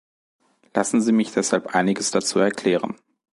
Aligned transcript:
Lassen 0.73 0.99
Sie 1.01 1.11
mich 1.11 1.31
deshalb 1.31 1.75
einiges 1.75 2.09
dazu 2.09 2.39
erklären. 2.39 2.95